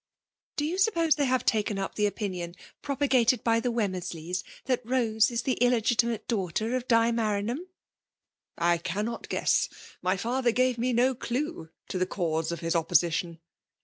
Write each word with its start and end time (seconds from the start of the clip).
''Do 0.57 0.65
you 0.65 0.79
suppose 0.79 1.13
they 1.13 1.27
faaire 1.27 1.45
taken 1.45 1.77
up 1.77 1.93
the 1.93 2.07
opinion 2.07 2.55
propagated 2.81 3.43
by 3.43 3.59
the 3.59 3.71
Wemmersleys, 3.71 4.41
that 4.65 4.83
Bose 4.83 5.29
is 5.29 5.43
the 5.43 5.53
illegitimate 5.61 6.27
daughter 6.27 6.75
of 6.75 6.87
Di 6.87 7.11
Maranham?"" 7.11 7.67
I 8.71 8.79
cannot 8.79 9.29
guess: 9.29 9.69
my 10.01 10.17
father 10.17 10.51
gave 10.51 10.79
me 10.79 10.91
no 10.91 11.13
due 11.13 11.69
to 11.89 11.99
the 11.99 12.07
cause 12.07 12.51
of 12.51 12.61
his 12.61 12.75
opposition." 12.75 13.41